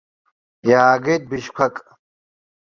Иаагеит 0.69 1.23
быжьқәак. 1.29 1.75